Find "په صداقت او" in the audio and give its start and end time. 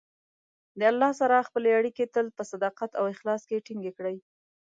2.37-3.05